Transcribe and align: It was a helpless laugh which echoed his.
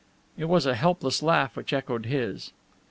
It 0.35 0.45
was 0.45 0.65
a 0.65 0.73
helpless 0.73 1.21
laugh 1.21 1.55
which 1.55 1.73
echoed 1.73 2.07
his. 2.07 2.53